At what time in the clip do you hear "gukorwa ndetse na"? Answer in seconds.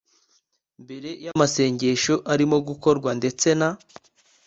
2.67-3.69